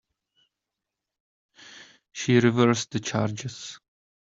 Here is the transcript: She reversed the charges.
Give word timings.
She 2.11 2.39
reversed 2.39 2.89
the 2.89 2.99
charges. 3.01 3.79